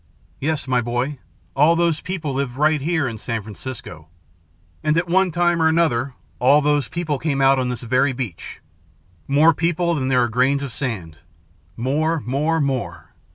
Yes, 0.39 0.67
my 0.67 0.81
boy, 0.81 1.19
all 1.55 1.75
those 1.75 2.01
people 2.01 2.33
lived 2.33 2.55
right 2.57 2.81
here 2.81 3.07
in 3.07 3.19
San 3.19 3.43
Francisco. 3.43 4.07
And 4.83 4.97
at 4.97 5.07
one 5.07 5.31
time 5.31 5.61
or 5.61 5.67
another 5.67 6.15
all 6.39 6.59
those 6.59 6.87
people 6.87 7.19
came 7.19 7.39
out 7.39 7.59
on 7.59 7.69
this 7.69 7.83
very 7.83 8.11
beach 8.11 8.61
more 9.27 9.53
people 9.53 9.93
than 9.93 10.07
there 10.07 10.23
are 10.23 10.27
grains 10.27 10.63
of 10.63 10.71
sand. 10.71 11.17
More 11.77 12.19
more 12.19 12.59
more. 12.59 13.13